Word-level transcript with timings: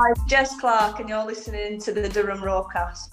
Hi, 0.00 0.12
Jess 0.28 0.56
Clarke, 0.60 1.00
and 1.00 1.08
you're 1.08 1.26
listening 1.26 1.80
to 1.80 1.90
the 1.90 2.08
Durham 2.08 2.38
Roarcast. 2.38 3.08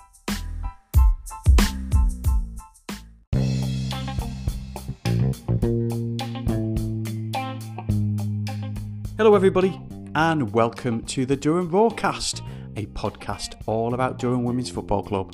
Hello, 9.18 9.34
everybody, 9.34 9.82
and 10.14 10.54
welcome 10.54 11.02
to 11.06 11.26
the 11.26 11.36
Durham 11.36 11.72
Roarcast, 11.72 12.42
a 12.76 12.86
podcast 12.86 13.56
all 13.66 13.96
about 13.96 14.20
Durham 14.20 14.44
Women's 14.44 14.70
Football 14.70 15.02
Club. 15.02 15.34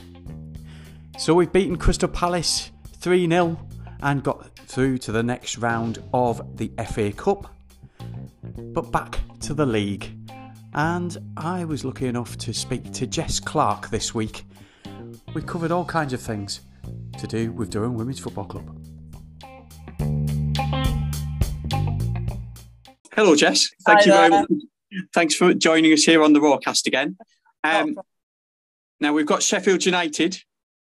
So, 1.18 1.34
we've 1.34 1.52
beaten 1.52 1.76
Crystal 1.76 2.08
Palace 2.08 2.72
3 3.00 3.28
0 3.28 3.60
and 4.02 4.24
got 4.24 4.56
through 4.56 5.00
to 5.00 5.12
the 5.12 5.22
next 5.22 5.58
round 5.58 6.02
of 6.14 6.56
the 6.56 6.72
FA 6.94 7.12
Cup. 7.12 7.54
But 8.58 8.94
back 8.94 9.20
to 9.42 9.54
the 9.54 9.66
league 9.66 10.21
and 10.74 11.18
I 11.38 11.66
was 11.66 11.84
lucky 11.84 12.08
enough 12.08 12.38
to 12.40 12.54
speak 12.54 12.92
to 12.94 13.08
Jess 13.08 13.40
Clarke 13.40 13.90
this 13.90 14.14
week. 14.14 14.44
We 15.34 15.42
covered 15.42 15.72
all 15.72 15.86
kinds 15.86 16.14
of 16.14 16.22
things 16.22 16.62
to 17.18 17.28
do 17.28 17.52
with 17.52 17.70
Durham 17.70 17.96
Women's 17.96 18.20
Football 18.20 18.46
Club. 18.46 18.78
Hello, 23.14 23.36
Jess. 23.36 23.70
Thank 23.86 24.00
Hi 24.00 24.06
you 24.06 24.12
very 24.12 24.30
much. 24.30 24.52
Thanks 25.14 25.36
for 25.36 25.54
joining 25.54 25.94
us 25.94 26.04
here 26.04 26.24
on 26.24 26.34
the 26.34 26.40
Roarcast 26.40 26.88
again. 26.88 27.18
Um, 27.64 27.96
now 29.00 29.14
we've 29.14 29.26
got 29.26 29.44
Sheffield 29.44 29.86
United 29.86 30.42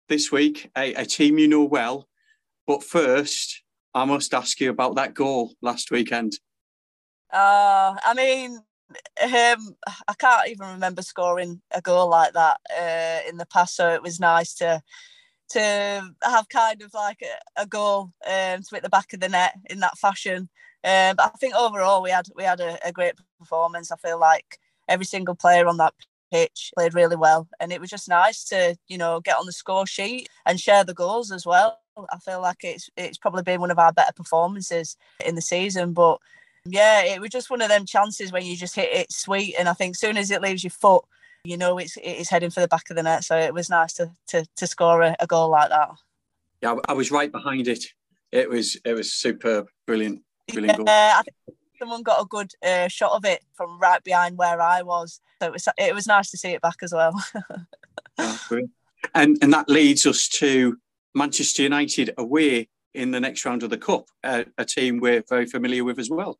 this 0.09 0.31
week, 0.31 0.70
a, 0.78 0.94
a 0.94 1.05
team 1.05 1.38
you 1.38 1.48
know 1.48 1.64
well. 1.64 2.08
But 2.66 2.84
first, 2.84 3.64
I 3.94 4.05
must 4.05 4.34
ask 4.34 4.59
you 4.59 4.70
about 4.70 4.95
that 4.95 5.14
goal 5.14 5.53
last 5.62 5.92
weekend. 5.92 6.34
Uh, 7.31 7.95
I 8.03 8.14
mean, 8.16 8.59
um, 9.23 9.75
I 10.08 10.13
can't 10.17 10.49
even 10.49 10.67
remember 10.67 11.02
scoring 11.02 11.61
a 11.72 11.81
goal 11.81 12.09
like 12.09 12.33
that 12.33 12.58
uh, 12.77 13.30
in 13.30 13.38
the 13.38 13.45
past. 13.45 13.75
So 13.75 13.94
it 13.94 14.03
was 14.03 14.19
nice 14.19 14.53
to 14.55 14.81
to 15.50 16.13
have 16.23 16.50
kind 16.50 16.81
of 16.81 16.94
like 16.94 17.22
a, 17.22 17.61
a 17.63 17.67
goal 17.67 18.11
um, 18.25 18.61
to 18.61 18.67
hit 18.72 18.83
the 18.83 18.89
back 18.89 19.13
of 19.13 19.19
the 19.19 19.30
net 19.30 19.55
in 19.69 19.80
that 19.81 19.97
fashion. 19.97 20.50
Um, 20.83 21.16
but 21.16 21.31
I 21.33 21.38
think 21.38 21.55
overall 21.55 22.02
we 22.02 22.09
had 22.09 22.25
we 22.35 22.44
had 22.44 22.59
a, 22.59 22.77
a 22.85 22.91
great 22.91 23.13
performance. 23.39 23.91
I 23.91 23.97
feel 23.97 24.19
like 24.19 24.59
every 24.88 25.05
single 25.05 25.35
player 25.35 25.67
on 25.67 25.78
that 25.78 25.94
pitch 26.31 26.72
played 26.75 26.94
really 26.94 27.16
well, 27.16 27.47
and 27.59 27.72
it 27.72 27.80
was 27.80 27.89
just 27.89 28.09
nice 28.09 28.44
to 28.45 28.75
you 28.88 28.97
know 28.97 29.22
get 29.22 29.38
on 29.38 29.45
the 29.45 29.53
score 29.53 29.88
sheet 29.88 30.28
and 30.45 30.59
share 30.59 30.83
the 30.83 30.94
goals 30.94 31.31
as 31.31 31.45
well. 31.45 31.80
I 32.11 32.17
feel 32.17 32.41
like 32.41 32.63
it's 32.63 32.89
it's 32.97 33.17
probably 33.17 33.44
been 33.44 33.61
one 33.61 33.72
of 33.72 33.80
our 33.80 33.94
better 33.94 34.13
performances 34.13 34.97
in 35.23 35.35
the 35.35 35.41
season, 35.41 35.94
but 35.94 36.19
yeah, 36.66 37.03
it 37.03 37.19
was 37.19 37.30
just 37.30 37.50
one 37.50 37.61
of 37.61 37.69
them 37.69 37.86
chances 37.86 38.31
when 38.31 38.45
you 38.45 38.56
just 38.56 38.75
hit 38.75 38.94
it 38.94 39.11
sweet, 39.11 39.56
and 39.58 39.67
I 39.67 39.73
think 39.73 39.95
soon 39.95 40.17
as 40.17 40.31
it 40.31 40.42
leaves 40.42 40.64
your 40.64 40.72
foot, 40.72 41.03
you 41.44 41.58
know 41.58 41.78
it's 41.78 41.97
it's 42.02 42.30
heading 42.30 42.50
for 42.50 42.61
the 42.61 42.67
back 42.67 42.89
of 42.89 42.95
the 42.95 43.03
net. 43.03 43.23
So 43.23 43.38
it 43.38 43.53
was 43.53 43.69
nice 43.69 43.94
to 43.94 44.11
to, 44.28 44.45
to 44.56 44.67
score 44.67 45.02
a, 45.02 45.16
a 45.19 45.28
goal 45.28 45.50
like 45.50 45.69
that. 45.69 45.91
Yeah, 46.61 46.75
I 46.88 46.94
was 46.94 47.11
right 47.11 47.31
behind 47.31 47.67
it. 47.67 47.86
It 48.31 48.50
was 48.50 48.78
it 48.86 48.94
was 48.94 49.14
superb, 49.14 49.67
brilliant, 49.86 50.22
brilliant 50.52 50.78
goal. 50.78 50.86
Yeah, 50.88 51.16
I 51.19 51.22
think 51.23 51.58
someone 51.80 52.02
got 52.02 52.22
a 52.22 52.25
good 52.25 52.52
uh, 52.64 52.88
shot 52.88 53.11
of 53.11 53.25
it 53.25 53.44
from 53.53 53.78
right 53.80 54.03
behind 54.03 54.38
where 54.38 54.61
I 54.61 54.84
was, 54.84 55.19
so 55.41 55.47
it 55.47 55.53
was 55.53 55.67
it 55.78 55.94
was 55.94 56.08
nice 56.08 56.31
to 56.31 56.38
see 56.38 56.52
it 56.52 56.61
back 56.61 56.78
as 56.81 56.94
well. 56.94 57.14
And 59.14 59.38
and 59.41 59.52
that 59.52 59.67
leads 59.67 60.06
us 60.06 60.30
to 60.30 60.78
Manchester 61.14 61.64
United 61.64 62.14
away 62.17 62.69
in 62.94 63.11
the 63.11 63.19
next 63.19 63.44
round 63.44 63.64
of 63.64 63.69
the 63.69 63.78
cup, 63.78 64.08
uh, 64.23 64.44
a 64.58 64.64
team 64.64 65.00
we're 65.00 65.23
very 65.28 65.45
familiar 65.45 65.84
with 65.84 66.00
as 66.00 66.09
well. 66.09 66.39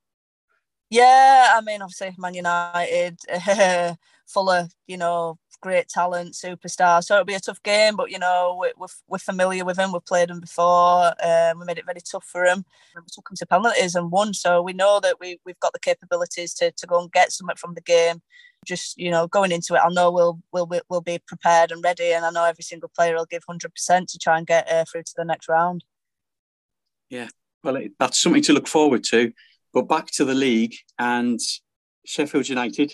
Yeah, 0.94 1.54
I 1.56 1.62
mean, 1.62 1.82
obviously, 1.82 2.14
Man 2.20 2.36
United, 2.36 3.18
full 4.28 4.48
of 4.52 4.72
you 4.86 4.96
know 4.96 5.40
great 5.60 5.90
talent, 5.90 6.36
superstars. 6.36 7.06
So 7.06 7.16
it'll 7.16 7.26
be 7.26 7.34
a 7.34 7.40
tough 7.40 7.64
game, 7.64 7.96
but 7.96 8.12
you 8.12 8.20
know 8.20 8.56
we're, 8.60 8.86
we're, 9.08 9.18
familiar 9.18 9.66
with 9.66 9.78
them. 9.78 9.92
We've 9.92 10.06
played 10.06 10.30
them 10.30 10.40
before. 10.40 11.14
Um, 11.26 11.60
we 11.60 11.66
made 11.66 11.80
it 11.80 11.88
very 11.88 12.02
tough 12.02 12.26
for 12.26 12.46
them. 12.46 12.64
We 12.96 13.02
took 13.12 13.28
them 13.28 13.36
to 13.38 13.46
penalties 13.48 13.96
and 13.96 14.12
won. 14.12 14.36
So 14.36 14.62
we 14.62 14.74
know 14.74 15.00
that 15.00 15.20
we 15.20 15.40
we've 15.48 15.60
got 15.60 15.74
the 15.74 15.80
capabilities 15.80 16.54
to 16.56 16.72
to 16.72 16.86
go 16.86 17.02
and 17.02 17.12
get 17.12 17.32
something 17.32 17.56
from 17.56 17.74
the 17.74 17.82
game. 17.82 18.22
Just 18.64 18.96
you 18.96 19.10
know, 19.10 19.26
going 19.26 19.52
into 19.52 19.74
it, 19.74 19.82
I 19.84 19.90
know 19.92 20.12
we'll 20.12 20.42
we'll 20.52 20.70
we'll 20.90 21.02
be 21.02 21.18
prepared 21.26 21.72
and 21.72 21.84
ready, 21.84 22.14
and 22.14 22.24
I 22.24 22.30
know 22.30 22.46
every 22.46 22.64
single 22.64 22.92
player 22.96 23.16
will 23.16 23.26
give 23.26 23.42
hundred 23.48 23.74
percent 23.74 24.10
to 24.10 24.20
try 24.20 24.38
and 24.38 24.46
get 24.46 24.72
uh, 24.72 24.86
through 24.86 25.04
to 25.06 25.14
the 25.18 25.26
next 25.26 25.50
round. 25.50 25.84
Yeah, 27.10 27.30
well, 27.64 27.82
that's 28.00 28.22
something 28.22 28.44
to 28.44 28.54
look 28.54 28.68
forward 28.68 29.04
to. 29.06 29.34
But 29.74 29.88
back 29.88 30.08
to 30.12 30.26
the 30.26 30.36
league 30.36 30.76
and 31.00 31.40
Sheffield 32.06 32.48
United, 32.48 32.94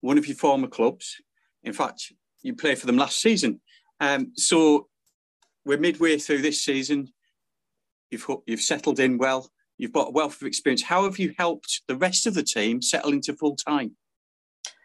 one 0.00 0.18
of 0.18 0.26
your 0.26 0.36
former 0.36 0.68
clubs. 0.68 1.16
In 1.64 1.72
fact, 1.72 2.12
you 2.42 2.54
played 2.54 2.78
for 2.78 2.86
them 2.86 2.96
last 2.96 3.20
season. 3.20 3.60
Um, 3.98 4.32
so 4.36 4.88
we're 5.64 5.78
midway 5.78 6.18
through 6.18 6.42
this 6.42 6.64
season. 6.64 7.12
You've 8.10 8.26
you've 8.46 8.60
settled 8.60 8.98
in 9.00 9.18
well. 9.18 9.50
You've 9.76 9.92
got 9.92 10.08
a 10.08 10.12
wealth 10.12 10.40
of 10.40 10.46
experience. 10.46 10.82
How 10.82 11.04
have 11.04 11.18
you 11.18 11.34
helped 11.38 11.82
the 11.86 11.96
rest 11.96 12.26
of 12.26 12.34
the 12.34 12.42
team 12.42 12.82
settle 12.82 13.12
into 13.12 13.34
full 13.34 13.56
time? 13.56 13.96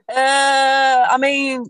Uh, 0.10 1.08
I 1.10 1.18
mean, 1.18 1.66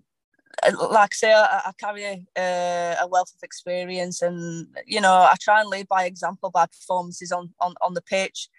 like 0.89 1.11
I 1.13 1.15
say, 1.15 1.33
I, 1.33 1.61
I 1.65 1.71
carry 1.79 2.27
a, 2.37 2.95
a 3.01 3.07
wealth 3.07 3.33
of 3.35 3.43
experience, 3.43 4.21
and 4.21 4.67
you 4.85 5.01
know, 5.01 5.13
I 5.13 5.35
try 5.39 5.61
and 5.61 5.69
lead 5.69 5.87
by 5.87 6.05
example 6.05 6.51
by 6.51 6.65
performances 6.65 7.31
on 7.31 7.53
on, 7.59 7.75
on 7.81 7.93
the 7.93 8.01
pitch. 8.01 8.49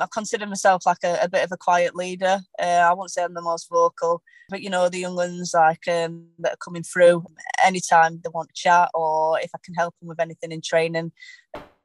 I 0.00 0.06
consider 0.12 0.46
myself 0.46 0.86
like 0.86 1.04
a, 1.04 1.18
a 1.22 1.28
bit 1.28 1.44
of 1.44 1.52
a 1.52 1.56
quiet 1.56 1.94
leader. 1.94 2.40
Uh, 2.60 2.64
I 2.88 2.92
won't 2.94 3.10
say 3.10 3.22
I'm 3.22 3.34
the 3.34 3.40
most 3.40 3.68
vocal, 3.70 4.22
but 4.48 4.60
you 4.60 4.70
know, 4.70 4.88
the 4.88 4.98
young 4.98 5.14
ones 5.14 5.52
like 5.54 5.86
um, 5.88 6.26
that 6.40 6.54
are 6.54 6.64
coming 6.64 6.82
through, 6.82 7.24
anytime 7.64 8.20
they 8.22 8.30
want 8.30 8.48
to 8.48 8.60
chat, 8.60 8.90
or 8.94 9.38
if 9.40 9.50
I 9.54 9.58
can 9.64 9.74
help 9.74 9.94
them 10.00 10.08
with 10.08 10.20
anything 10.20 10.50
in 10.52 10.60
training, 10.60 11.12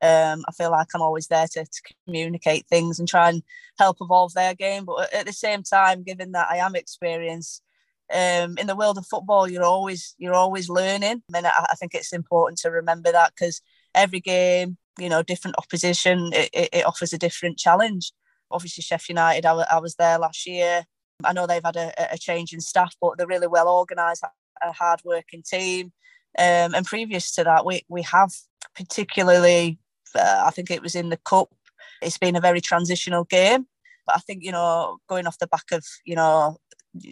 um, 0.01 0.43
I 0.47 0.51
feel 0.57 0.71
like 0.71 0.87
I'm 0.95 1.01
always 1.01 1.27
there 1.27 1.47
to, 1.47 1.65
to 1.65 1.81
communicate 2.05 2.65
things 2.67 2.99
and 2.99 3.07
try 3.07 3.29
and 3.29 3.43
help 3.77 3.97
evolve 4.01 4.33
their 4.33 4.55
game. 4.55 4.85
But 4.85 5.13
at 5.13 5.25
the 5.25 5.33
same 5.33 5.63
time, 5.63 6.03
given 6.03 6.31
that 6.31 6.47
I 6.49 6.57
am 6.57 6.75
experienced 6.75 7.61
um, 8.13 8.57
in 8.57 8.67
the 8.67 8.75
world 8.75 8.97
of 8.97 9.05
football, 9.05 9.47
you're 9.49 9.63
always 9.63 10.15
you're 10.17 10.33
always 10.33 10.69
learning, 10.69 11.21
and 11.33 11.47
I, 11.47 11.67
I 11.71 11.75
think 11.75 11.93
it's 11.93 12.11
important 12.13 12.57
to 12.59 12.71
remember 12.71 13.11
that 13.11 13.33
because 13.35 13.61
every 13.93 14.19
game, 14.19 14.77
you 14.97 15.09
know, 15.09 15.21
different 15.21 15.57
opposition, 15.57 16.31
it, 16.33 16.49
it, 16.53 16.69
it 16.73 16.85
offers 16.85 17.13
a 17.13 17.17
different 17.17 17.59
challenge. 17.59 18.11
Obviously, 18.51 18.81
Sheffield 18.81 19.17
United, 19.17 19.45
I, 19.45 19.79
was 19.79 19.95
there 19.95 20.17
last 20.17 20.47
year. 20.47 20.85
I 21.23 21.33
know 21.33 21.45
they've 21.45 21.63
had 21.63 21.75
a, 21.75 22.13
a 22.13 22.17
change 22.17 22.51
in 22.51 22.61
staff, 22.61 22.95
but 22.99 23.17
they're 23.17 23.27
really 23.27 23.47
well 23.47 23.67
organised, 23.67 24.23
a 24.23 24.71
hard 24.71 25.01
working 25.05 25.43
team. 25.43 25.91
Um, 26.37 26.73
and 26.73 26.85
previous 26.85 27.31
to 27.35 27.43
that, 27.43 27.65
we 27.65 27.83
we 27.89 28.01
have 28.03 28.31
particularly, 28.75 29.77
uh, 30.15 30.43
I 30.47 30.51
think 30.51 30.71
it 30.71 30.81
was 30.81 30.95
in 30.95 31.09
the 31.09 31.17
cup. 31.17 31.53
It's 32.01 32.17
been 32.17 32.35
a 32.35 32.41
very 32.41 32.61
transitional 32.61 33.25
game, 33.25 33.67
but 34.07 34.15
I 34.15 34.19
think 34.19 34.43
you 34.43 34.51
know, 34.51 34.97
going 35.07 35.27
off 35.27 35.37
the 35.37 35.47
back 35.47 35.71
of 35.71 35.85
you 36.05 36.15
know 36.15 36.57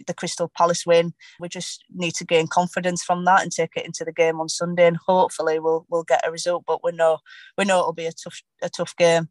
the 0.06 0.14
Crystal 0.14 0.50
Palace 0.56 0.84
win. 0.86 1.12
We 1.40 1.48
just 1.48 1.84
need 1.90 2.14
to 2.16 2.24
gain 2.24 2.46
confidence 2.46 3.02
from 3.02 3.24
that 3.24 3.42
and 3.42 3.52
take 3.52 3.70
it 3.76 3.86
into 3.86 4.04
the 4.04 4.12
game 4.12 4.40
on 4.40 4.48
Sunday, 4.48 4.86
and 4.86 4.96
hopefully 4.96 5.58
we'll 5.58 5.86
we'll 5.88 6.04
get 6.04 6.26
a 6.26 6.30
result. 6.30 6.64
But 6.66 6.82
we 6.84 6.92
know 6.92 7.18
we 7.56 7.64
know 7.64 7.80
it'll 7.80 7.92
be 7.92 8.06
a 8.06 8.12
tough 8.12 8.40
a 8.62 8.68
tough 8.68 8.96
game. 8.96 9.28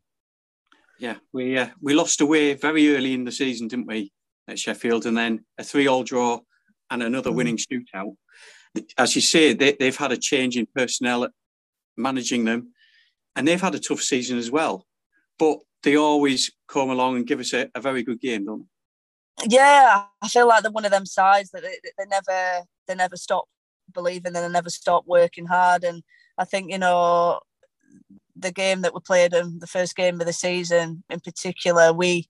Yeah, 1.00 1.17
we 1.31 1.57
uh, 1.57 1.69
we 1.81 1.94
lost 1.94 2.22
away 2.22 2.53
very 2.53 2.96
early 2.96 3.13
in 3.13 3.23
the 3.23 3.31
season, 3.31 3.67
didn't 3.67 3.88
we, 3.88 4.12
at 4.47 4.59
Sheffield, 4.59 5.06
and 5.06 5.16
then 5.17 5.46
a 5.57 5.63
three-all 5.63 6.03
draw 6.03 6.40
and 6.90 7.03
another 7.03 7.31
Mm. 7.31 7.35
winning 7.35 7.57
shootout. 7.57 8.16
As 8.97 9.16
you 9.16 9.22
say, 9.22 9.53
they, 9.53 9.73
they've 9.73 9.96
had 9.96 10.12
a 10.12 10.17
change 10.17 10.57
in 10.57 10.67
personnel 10.75 11.28
managing 11.96 12.46
them, 12.46 12.73
and 13.35 13.47
they've 13.47 13.62
had 13.62 13.75
a 13.75 13.79
tough 13.79 14.01
season 14.01 14.38
as 14.38 14.51
well. 14.51 14.85
But 15.40 15.59
they 15.84 15.96
always 15.96 16.52
come 16.67 16.90
along 16.90 17.17
and 17.17 17.28
give 17.28 17.40
us 17.40 17.53
a, 17.53 17.70
a 17.76 17.82
very 17.82 18.03
good 18.03 18.20
game, 18.20 18.46
don't 18.46 18.61
they? 18.61 18.66
Yeah, 19.45 20.05
I 20.22 20.28
feel 20.28 20.47
like 20.47 20.63
they're 20.63 20.72
one 20.72 20.85
of 20.85 20.91
them 20.91 21.05
sides 21.05 21.51
that 21.51 21.61
they, 21.61 21.78
they 21.97 22.05
never 22.07 22.63
they 22.87 22.95
never 22.95 23.16
stop 23.16 23.45
believing 23.93 24.35
and 24.35 24.45
they 24.45 24.49
never 24.49 24.69
stop 24.69 25.03
working 25.05 25.45
hard. 25.45 25.84
And 25.84 26.03
I 26.37 26.45
think 26.45 26.72
you 26.72 26.78
know 26.79 27.39
the 28.35 28.51
game 28.51 28.81
that 28.81 28.93
we 28.93 28.99
played 29.01 29.34
in 29.34 29.59
the 29.59 29.67
first 29.67 29.95
game 29.95 30.19
of 30.19 30.28
the 30.28 30.34
season 30.34 31.03
in 31.09 31.19
particular, 31.19 31.93
we 31.93 32.28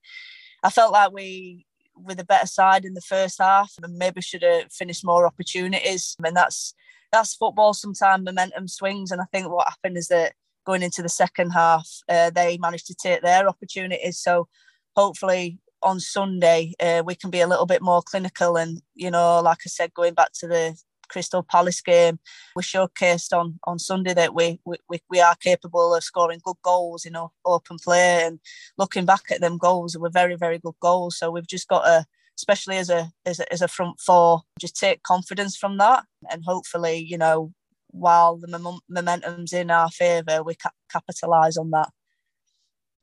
I 0.64 0.70
felt 0.70 0.92
like 0.92 1.14
we 1.14 1.66
were 1.96 2.16
the 2.16 2.26
better 2.26 2.48
side 2.48 2.86
in 2.86 2.94
the 2.94 3.02
first 3.02 3.40
half 3.40 3.74
and 3.82 3.98
maybe 3.98 4.22
should 4.22 4.44
have 4.44 4.72
finished 4.72 5.06
more 5.06 5.26
opportunities. 5.26 6.16
And 6.24 6.36
that's 6.36 6.74
that's 7.12 7.36
football. 7.36 7.74
Sometimes 7.74 8.26
momentum 8.26 8.68
swings, 8.68 9.12
and 9.12 9.22
I 9.22 9.26
think 9.32 9.50
what 9.50 9.70
happened 9.70 9.98
is 9.98 10.08
that 10.10 10.34
going 10.66 10.84
into 10.84 11.02
the 11.02 11.10
second 11.10 11.52
half, 11.52 11.88
uh, 12.10 12.30
they 12.32 12.58
managed 12.58 12.88
to 12.88 12.96
take 12.96 13.22
their 13.22 13.48
opportunities. 13.48 14.20
So 14.20 14.48
hopefully 14.96 15.60
on 15.84 16.00
Sunday 16.00 16.74
uh, 16.80 17.04
we 17.06 17.16
can 17.16 17.30
be 17.30 17.42
a 17.42 17.48
little 17.48 17.66
bit 17.66 17.82
more 17.82 18.02
clinical 18.02 18.58
and 18.58 18.82
you 18.96 19.12
know, 19.12 19.42
like 19.42 19.60
I 19.66 19.70
said, 19.70 19.94
going 19.94 20.14
back 20.14 20.32
to 20.40 20.48
the 20.48 20.78
Crystal 21.10 21.44
Palace 21.44 21.82
game, 21.82 22.20
we 22.56 22.64
showcased 22.64 23.38
on 23.38 23.60
on 23.64 23.80
Sunday 23.80 24.14
that 24.14 24.34
we 24.34 24.60
we, 24.66 25.00
we 25.10 25.20
are 25.20 25.36
capable 25.36 25.96
of 25.96 26.04
scoring 26.04 26.42
good 26.44 26.58
goals 26.62 27.06
in 27.06 27.16
open 27.46 27.78
play 27.84 28.24
and 28.26 28.40
looking 28.78 29.06
back 29.06 29.24
at 29.32 29.42
them 29.42 29.58
goals 29.58 29.94
they 29.94 30.00
were 30.00 30.10
very 30.10 30.36
very 30.36 30.60
good 30.60 30.76
goals. 30.82 31.18
So 31.18 31.32
we've 31.32 31.48
just 31.48 31.68
got 31.68 31.84
to 31.84 32.06
especially 32.38 32.78
as 32.78 32.90
a, 32.90 33.12
as 33.26 33.40
a 33.40 33.52
as 33.52 33.62
a 33.62 33.68
front 33.68 34.00
four, 34.00 34.42
just 34.60 34.78
take 34.78 35.04
confidence 35.04 35.58
from 35.58 35.78
that, 35.78 36.06
and 36.32 36.44
hopefully, 36.46 36.98
you 36.98 37.18
know, 37.18 37.52
while 37.88 38.38
the 38.38 38.80
momentum's 38.90 39.54
in 39.54 39.72
our 39.72 39.90
favour, 39.90 40.44
we 40.44 40.56
ca- 40.56 40.70
capitalise 40.92 41.58
on 41.58 41.72
that. 41.72 41.90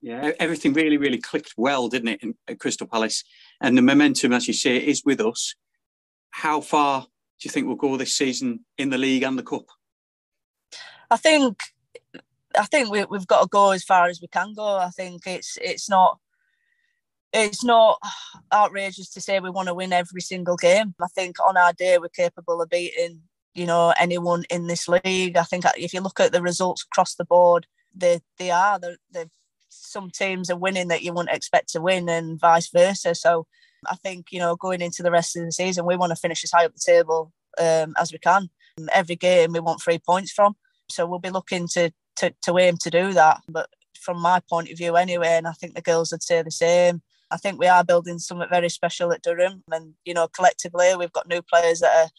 Yeah, 0.05 0.33
everything 0.39 0.75
really, 0.75 0.99
really 0.99 1.17
clicked 1.17 1.55
well, 1.57 1.89
didn't 1.89 2.09
it, 2.09 2.23
in, 2.23 2.35
at 2.47 2.61
Crystal 2.61 2.87
Palace? 2.87 3.25
And 3.63 3.75
the 3.75 3.81
momentum, 3.81 4.35
as 4.35 4.47
you 4.47 4.53
say, 4.53 4.77
is 4.77 5.03
with 5.03 5.19
us. 5.19 5.55
How 6.29 6.61
far 6.61 7.01
do 7.01 7.09
you 7.41 7.51
think 7.51 7.67
we'll 7.67 7.77
go 7.77 7.97
this 7.97 8.15
season 8.15 8.67
in 8.77 8.91
the 8.91 8.99
league 8.99 9.23
and 9.23 9.39
the 9.39 9.43
cup? 9.43 9.65
I 11.11 11.17
think, 11.17 11.59
I 12.55 12.67
think 12.67 12.91
we, 12.91 13.07
we've 13.07 13.27
got 13.27 13.41
to 13.41 13.49
go 13.49 13.71
as 13.71 13.83
far 13.83 14.09
as 14.09 14.21
we 14.21 14.29
can 14.29 14.53
go. 14.53 14.77
I 14.77 14.91
think 14.91 15.23
it's 15.27 15.57
it's 15.63 15.89
not 15.89 16.19
it's 17.33 17.65
not 17.65 17.99
outrageous 18.53 19.09
to 19.09 19.23
say 19.23 19.41
we 19.41 19.49
want 19.49 19.69
to 19.69 19.75
win 19.75 19.95
every 19.95 20.21
single 20.21 20.57
game. 20.57 20.95
I 21.01 21.07
think 21.15 21.37
on 21.41 21.57
our 21.57 21.73
day 21.73 21.97
we're 21.97 22.09
capable 22.09 22.61
of 22.61 22.69
beating 22.69 23.23
you 23.55 23.65
know 23.65 23.95
anyone 23.99 24.45
in 24.51 24.67
this 24.67 24.87
league. 24.87 25.39
I 25.39 25.45
think 25.45 25.65
if 25.79 25.95
you 25.95 26.03
look 26.03 26.21
at 26.21 26.33
the 26.33 26.43
results 26.43 26.85
across 26.85 27.15
the 27.15 27.25
board, 27.25 27.67
they 27.95 28.21
they 28.37 28.51
are 28.51 28.79
they 28.79 28.97
they 29.11 29.25
some 29.95 30.11
teams 30.11 30.51
are 30.51 30.57
winning 30.57 30.89
that 30.89 31.03
you 31.03 31.13
wouldn't 31.13 31.35
expect 31.35 31.71
to 31.71 31.81
win, 31.81 32.09
and 32.09 32.39
vice 32.39 32.69
versa. 32.69 33.15
So 33.15 33.47
I 33.87 33.95
think 33.95 34.27
you 34.33 34.41
know 34.41 34.57
going 34.57 34.83
into 34.83 35.03
the 35.03 35.11
rest 35.11 35.37
of 35.37 35.45
the 35.45 35.53
season, 35.53 35.87
we 35.87 35.97
want 35.97 36.11
to 36.11 36.17
finish 36.25 36.43
as 36.45 36.51
high 36.51 36.67
up 36.67 36.75
the 36.75 36.93
table 36.93 37.33
um, 37.59 37.95
as 37.99 38.13
we 38.13 38.19
can. 38.19 38.51
Every 38.93 39.17
game 39.17 39.53
we 39.53 39.61
want 39.61 39.81
three 39.81 40.01
points 40.01 40.33
from, 40.33 40.57
so 40.91 41.07
we'll 41.07 41.21
be 41.21 41.31
looking 41.31 41.69
to 41.69 41.93
to 42.17 42.35
to 42.43 42.59
aim 42.59 42.77
to 42.79 42.91
do 42.91 43.13
that. 43.13 43.41
But 43.49 43.71
from 44.01 44.21
my 44.21 44.41
point 44.51 44.71
of 44.71 44.77
view, 44.77 44.97
anyway, 44.97 45.37
and 45.39 45.47
I 45.47 45.53
think 45.53 45.75
the 45.75 45.89
girls 45.91 46.11
would 46.11 46.23
say 46.23 46.43
the 46.43 46.51
same. 46.51 47.01
I 47.31 47.37
think 47.37 47.59
we 47.59 47.67
are 47.69 47.85
building 47.85 48.19
something 48.19 48.49
very 48.51 48.69
special 48.69 49.13
at 49.13 49.23
Durham, 49.23 49.63
and 49.71 49.95
you 50.05 50.15
know 50.15 50.27
collectively 50.29 50.95
we've 50.97 51.19
got 51.19 51.29
new 51.29 51.43
players 51.43 51.81
that 51.81 51.95
are 51.97 52.11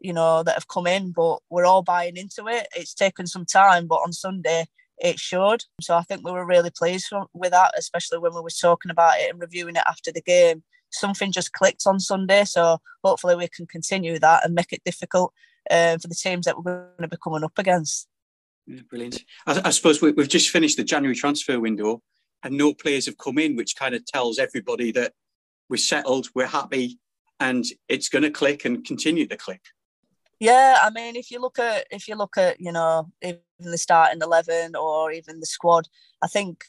you 0.00 0.14
know 0.14 0.42
that 0.42 0.54
have 0.54 0.68
come 0.68 0.86
in, 0.86 1.12
but 1.12 1.38
we're 1.50 1.66
all 1.66 1.82
buying 1.82 2.16
into 2.16 2.48
it. 2.48 2.68
It's 2.74 2.94
taken 2.94 3.26
some 3.26 3.44
time, 3.44 3.86
but 3.86 4.02
on 4.06 4.12
Sunday 4.12 4.66
it 5.00 5.18
showed. 5.18 5.64
So 5.80 5.96
I 5.96 6.02
think 6.02 6.24
we 6.24 6.32
were 6.32 6.46
really 6.46 6.70
pleased 6.70 7.12
with 7.34 7.52
that, 7.52 7.72
especially 7.78 8.18
when 8.18 8.34
we 8.34 8.40
were 8.40 8.50
talking 8.50 8.90
about 8.90 9.18
it 9.18 9.30
and 9.30 9.40
reviewing 9.40 9.76
it 9.76 9.84
after 9.86 10.12
the 10.12 10.22
game. 10.22 10.62
Something 10.90 11.32
just 11.32 11.52
clicked 11.52 11.82
on 11.86 12.00
Sunday, 12.00 12.44
so 12.44 12.78
hopefully 13.04 13.36
we 13.36 13.48
can 13.48 13.66
continue 13.66 14.18
that 14.18 14.44
and 14.44 14.54
make 14.54 14.72
it 14.72 14.82
difficult 14.84 15.32
uh, 15.70 15.98
for 15.98 16.08
the 16.08 16.14
teams 16.14 16.46
that 16.46 16.56
we're 16.56 16.62
going 16.62 17.02
to 17.02 17.08
be 17.08 17.16
coming 17.22 17.44
up 17.44 17.58
against. 17.58 18.08
Yeah, 18.66 18.80
brilliant. 18.88 19.22
I, 19.46 19.60
I 19.66 19.70
suppose 19.70 20.00
we, 20.00 20.14
have 20.16 20.28
just 20.28 20.50
finished 20.50 20.76
the 20.76 20.84
January 20.84 21.14
transfer 21.14 21.60
window, 21.60 22.02
and 22.42 22.56
no 22.56 22.72
players 22.72 23.06
have 23.06 23.18
come 23.18 23.38
in, 23.38 23.56
which 23.56 23.76
kind 23.76 23.94
of 23.94 24.04
tells 24.06 24.38
everybody 24.38 24.92
that 24.92 25.12
we're 25.68 25.76
settled, 25.76 26.28
we're 26.34 26.46
happy, 26.46 26.98
and 27.40 27.64
it's 27.88 28.08
going 28.08 28.22
to 28.22 28.30
click 28.30 28.64
and 28.64 28.84
continue 28.84 29.26
to 29.26 29.36
click. 29.36 29.60
Yeah, 30.40 30.78
I 30.82 30.90
mean, 30.90 31.16
if 31.16 31.30
you 31.30 31.40
look 31.40 31.58
at 31.58 31.86
if 31.90 32.06
you 32.06 32.14
look 32.14 32.36
at 32.38 32.60
you 32.60 32.70
know 32.70 33.10
even 33.22 33.40
the 33.58 33.76
starting 33.78 34.22
eleven 34.22 34.76
or 34.76 35.10
even 35.10 35.40
the 35.40 35.46
squad, 35.46 35.88
I 36.22 36.28
think 36.28 36.64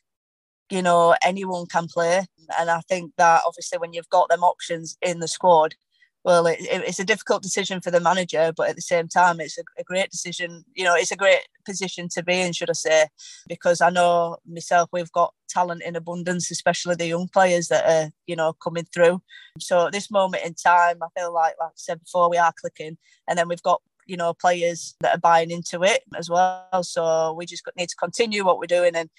you 0.72 0.82
know 0.84 1.16
anyone 1.24 1.68
can 1.68 1.88
play, 1.88 2.26
and 2.60 2.70
I 2.72 2.82
think 2.82 3.14
that 3.18 3.42
obviously 3.48 3.80
when 3.80 3.94
you've 3.94 4.10
got 4.10 4.30
them 4.30 4.44
options 4.44 4.98
in 5.02 5.20
the 5.20 5.28
squad, 5.30 5.76
well, 6.24 6.46
it, 6.48 6.58
it's 6.60 7.00
a 7.00 7.06
difficult 7.06 7.42
decision 7.42 7.80
for 7.82 7.92
the 7.92 8.00
manager, 8.00 8.52
but 8.56 8.70
at 8.70 8.76
the 8.76 8.82
same 8.82 9.08
time, 9.08 9.40
it's 9.40 9.58
a, 9.58 9.64
a, 9.78 9.84
great 9.84 10.10
decision. 10.12 10.66
You 10.76 10.84
know, 10.84 10.96
it's 10.96 11.12
a 11.12 11.16
great 11.16 11.40
position 11.66 12.10
to 12.10 12.24
be 12.24 12.42
in, 12.42 12.52
should 12.52 12.70
I 12.70 12.74
say? 12.74 13.08
Because 13.48 13.80
I 13.80 13.90
know 13.90 14.38
myself, 14.46 14.90
we've 14.92 15.12
got 15.12 15.34
talent 15.48 15.82
in 15.84 15.96
abundance, 15.96 16.52
especially 16.52 16.96
the 16.96 17.08
young 17.08 17.30
players 17.30 17.70
that 17.70 17.86
are, 17.86 18.12
you 18.28 18.36
know, 18.36 18.54
coming 18.54 18.86
through. 18.94 19.22
So 19.60 19.88
at 19.88 19.94
this 19.94 20.12
moment 20.12 20.46
in 20.46 20.56
time, 20.56 20.98
I 21.02 21.08
feel 21.18 21.34
like, 21.34 21.56
like 21.60 21.70
I 21.70 21.76
said 21.76 22.02
before, 22.02 22.30
we 22.30 22.38
are 22.38 22.54
clicking, 22.60 22.98
and 23.28 23.38
then 23.38 23.48
we've 23.48 23.64
got 23.64 23.82
you 24.06 24.18
know 24.18 24.34
players 24.34 24.96
that 25.02 25.16
are 25.16 25.20
buying 25.20 25.52
into 25.52 25.84
it 25.84 26.02
as 26.18 26.30
well. 26.30 26.82
So 26.82 27.34
we 27.34 27.46
just 27.46 27.64
need 27.78 27.90
to 27.90 27.96
continue 27.96 28.44
what 28.44 28.58
we're 28.58 28.66
doing 28.66 28.94
and 28.96 29.10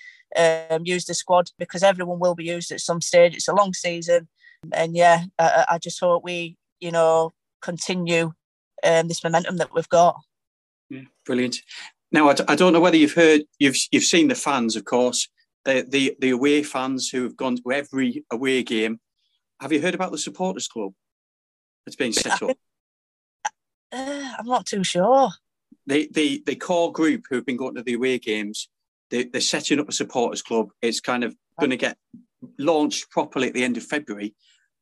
um, 0.71 0.83
use 0.85 1.05
the 1.05 1.15
squad 1.15 1.51
because 1.59 1.85
everyone 1.85 2.19
will 2.19 2.35
be 2.35 2.45
used 2.45 2.73
at 2.73 2.81
some 2.81 3.01
stage. 3.01 3.35
It's 3.35 3.49
a 3.49 3.55
long 3.55 3.73
season, 3.73 4.29
and 4.73 4.95
yeah, 4.97 5.25
I, 5.39 5.65
I 5.71 5.79
just 5.79 6.01
hope 6.01 6.25
we 6.25 6.57
you 6.81 6.91
know, 6.91 7.33
continue 7.61 8.33
um, 8.83 9.09
this 9.09 9.23
momentum 9.23 9.59
that 9.59 9.75
we've 9.75 9.89
got. 9.89 10.17
Yeah, 10.89 11.03
brilliant. 11.25 11.57
Now, 12.13 12.29
I 12.29 12.35
d- 12.35 12.45
I 12.49 12.57
don't 12.57 12.73
know 12.73 12.81
whether 12.81 12.97
you've 12.97 13.15
heard, 13.15 13.43
you've 13.59 13.77
you've 13.93 14.05
seen 14.05 14.29
the 14.29 14.35
fans, 14.35 14.77
of 14.77 14.85
course, 14.85 15.29
the 15.65 15.87
the 15.89 16.17
the 16.21 16.31
away 16.31 16.63
fans 16.63 17.09
who 17.09 17.23
have 17.23 17.37
gone 17.37 17.57
to 17.57 17.73
every 17.73 18.25
away 18.31 18.63
game. 18.63 19.01
Have 19.61 19.73
you 19.73 19.81
heard 19.81 19.95
about 19.95 20.11
the 20.11 20.19
supporters 20.19 20.67
club 20.67 20.93
that's 21.85 21.97
been 21.97 22.13
set 22.13 22.43
up? 22.43 22.57
Uh, 23.93 24.33
I'm 24.39 24.47
not 24.47 24.67
too 24.67 24.85
sure. 24.85 25.31
The 25.87 26.09
the 26.13 26.43
the 26.47 26.57
core 26.57 26.93
group 26.93 27.25
who 27.29 27.37
have 27.37 27.47
been 27.47 27.57
going 27.57 27.75
to 27.75 27.83
the 27.83 27.95
away 27.95 28.19
games, 28.19 28.69
they, 29.11 29.25
they're 29.25 29.41
setting 29.41 29.79
up 29.81 29.89
a 29.89 29.93
supporters 29.93 30.43
club. 30.43 30.71
It's 30.81 31.01
kind 31.01 31.25
of 31.25 31.37
going 31.59 31.71
to 31.71 31.77
get 31.77 31.97
launched 32.59 33.11
properly 33.11 33.49
at 33.49 33.55
the 33.55 33.65
end 33.65 33.77
of 33.77 33.83
February, 33.85 34.35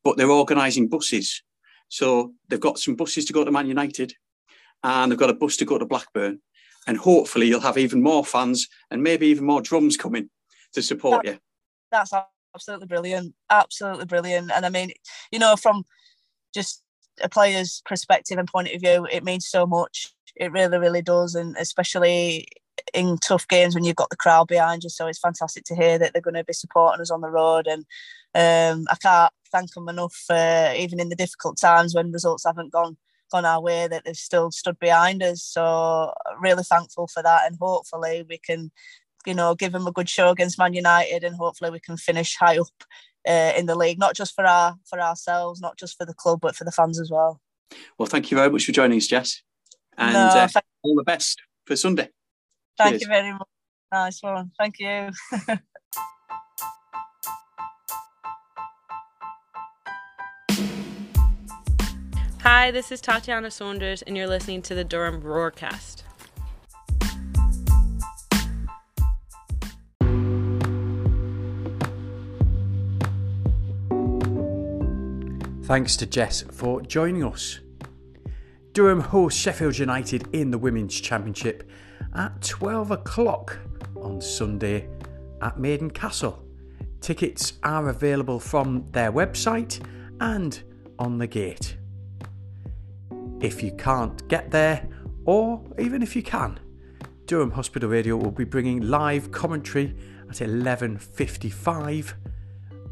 but 0.04 0.16
they're 0.16 0.30
organising 0.30 0.88
buses 0.88 1.42
so 1.88 2.32
they've 2.49 2.61
got 2.61 2.79
some 2.79 2.94
buses 2.94 3.25
to 3.26 3.32
go 3.32 3.44
to 3.44 3.50
Man 3.50 3.67
United 3.67 4.14
and 4.82 5.11
they've 5.11 5.19
got 5.19 5.31
a 5.31 5.35
bus 5.35 5.56
to 5.58 5.64
go 5.64 5.79
to 5.79 5.87
Blackburn. 5.87 6.40
And 6.87 6.96
hopefully 6.96 7.49
you'll 7.49 7.61
have 7.61 7.76
even 7.76 8.02
more 8.02 8.25
fans 8.25 8.67
and 8.90 9.02
maybe 9.02 9.26
even 9.26 9.44
more 9.44 9.61
drums 9.61 9.96
coming 9.96 10.31
to 10.73 10.82
support 10.82 11.25
that, 11.25 11.32
you. 11.32 11.38
That's 11.90 12.12
absolutely 12.55 12.87
brilliant. 12.87 13.35
Absolutely 13.50 14.06
brilliant. 14.06 14.50
And 14.55 14.64
I 14.64 14.70
mean, 14.70 14.93
you 15.31 15.38
know, 15.38 15.56
from 15.56 15.85
just 16.55 16.82
a 17.20 17.29
player's 17.29 17.82
perspective 17.85 18.38
and 18.38 18.49
point 18.49 18.73
of 18.73 18.81
view, 18.81 19.06
it 19.11 19.25
means 19.25 19.46
so 19.46 19.67
much. 19.67 20.14
It 20.37 20.52
really, 20.52 20.79
really 20.79 21.02
does. 21.02 21.35
And 21.35 21.56
especially 21.58 22.49
in 22.94 23.19
tough 23.19 23.46
games 23.49 23.75
when 23.75 23.85
you've 23.85 23.96
got 23.96 24.11
the 24.11 24.17
crowd 24.17 24.49
behind 24.49 24.85
you. 24.85 24.90
So 24.90 25.06
it's 25.06 25.19
fantastic 25.19 25.64
to 25.64 25.76
hear 25.76 25.99
that 25.99 26.12
they're 26.12 26.23
going 26.23 26.35
to 26.35 26.44
be 26.44 26.52
supporting 26.52 27.00
us 27.00 27.11
on 27.11 27.20
the 27.20 27.29
road. 27.29 27.67
And 27.67 27.85
um, 28.35 28.87
I 28.90 28.96
can't 28.96 29.32
thank 29.50 29.72
them 29.72 29.88
enough, 29.88 30.24
uh, 30.30 30.72
even 30.76 31.00
in 31.00 31.08
the 31.08 31.16
difficult 31.16 31.58
times 31.58 31.94
when 31.94 32.12
results 32.12 32.44
haven't 32.44 32.72
gone 32.72 32.96
gone 33.30 33.44
our 33.44 33.60
way, 33.60 33.86
that 33.86 34.04
they've 34.04 34.16
still 34.16 34.50
stood 34.50 34.78
behind 34.78 35.22
us. 35.22 35.42
So 35.42 36.12
really 36.40 36.62
thankful 36.62 37.08
for 37.08 37.22
that, 37.22 37.42
and 37.46 37.56
hopefully 37.60 38.24
we 38.28 38.38
can, 38.38 38.70
you 39.26 39.34
know, 39.34 39.54
give 39.54 39.72
them 39.72 39.86
a 39.86 39.92
good 39.92 40.08
show 40.08 40.30
against 40.30 40.58
Man 40.58 40.74
United, 40.74 41.24
and 41.24 41.36
hopefully 41.36 41.70
we 41.70 41.80
can 41.80 41.96
finish 41.96 42.36
high 42.36 42.58
up 42.58 42.84
uh, 43.28 43.52
in 43.56 43.66
the 43.66 43.76
league, 43.76 43.99
not 43.99 44.14
just 44.14 44.34
for 44.34 44.44
our 44.44 44.76
for 44.88 45.00
ourselves, 45.00 45.61
not 45.61 45.78
just 45.78 45.96
for 45.96 46.06
the 46.06 46.14
club, 46.14 46.40
but 46.40 46.56
for 46.56 46.64
the 46.64 46.73
fans 46.73 47.00
as 47.00 47.11
well. 47.11 47.40
Well, 47.99 48.06
thank 48.06 48.30
you 48.30 48.37
very 48.37 48.50
much 48.50 48.64
for 48.64 48.73
joining 48.73 48.99
us, 48.99 49.06
Jess, 49.06 49.42
and 49.96 50.14
no, 50.14 50.28
uh, 50.28 50.49
all 50.82 50.96
the 50.96 51.04
best 51.04 51.42
for 51.66 51.76
Sunday. 51.76 52.08
Thank 52.78 52.92
Cheers. 52.92 53.02
you 53.02 53.08
very 53.08 53.32
much. 53.32 53.49
Nice 53.92 54.23
one. 54.23 54.52
Thank 54.58 54.78
you. 54.78 55.11
Hi, 62.50 62.71
this 62.71 62.90
is 62.90 63.02
Tatiana 63.02 63.50
Saunders, 63.50 64.00
and 64.00 64.17
you're 64.17 64.26
listening 64.26 64.62
to 64.62 64.75
the 64.75 64.83
Durham 64.83 65.21
Roarcast. 65.21 66.02
Thanks 75.64 75.95
to 75.99 76.07
Jess 76.07 76.40
for 76.50 76.81
joining 76.81 77.23
us. 77.23 77.61
Durham 78.73 79.00
hosts 79.00 79.38
Sheffield 79.38 79.76
United 79.76 80.26
in 80.33 80.50
the 80.50 80.57
Women's 80.57 80.99
Championship 80.99 81.69
at 82.14 82.40
12 82.40 82.93
o'clock 82.93 83.59
on 83.95 84.23
Sunday 84.23 84.88
at 85.43 85.61
Maiden 85.61 85.90
Castle. 85.90 86.43
Tickets 87.02 87.59
are 87.62 87.90
available 87.90 88.40
from 88.40 88.87
their 88.93 89.12
website 89.12 89.87
and 90.19 90.62
on 90.99 91.19
the 91.19 91.26
gate 91.26 91.77
if 93.40 93.62
you 93.62 93.73
can't 93.73 94.26
get 94.28 94.50
there, 94.50 94.88
or 95.25 95.62
even 95.78 96.02
if 96.02 96.14
you 96.16 96.23
can. 96.23 96.59
Durham 97.26 97.50
Hospital 97.50 97.90
Radio 97.90 98.16
will 98.16 98.30
be 98.30 98.45
bringing 98.45 98.88
live 98.88 99.30
commentary 99.30 99.95
at 100.30 100.37
11:55 100.37 102.14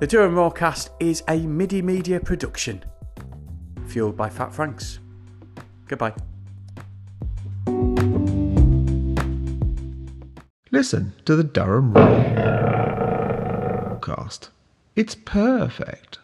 The 0.00 0.06
Durham 0.06 0.34
Roarcast 0.34 0.90
is 1.00 1.20
a 1.22 1.38
MiddyMedia 1.38 2.24
production, 2.24 2.84
fueled 3.86 4.16
by 4.16 4.28
Fat 4.28 4.52
Franks. 4.52 4.98
Goodbye. 5.86 6.33
Listen 10.74 11.14
to 11.24 11.36
the 11.36 11.44
Durham 11.44 11.94
Roarcast. 13.94 14.48
It's 14.96 15.14
perfect. 15.14 16.18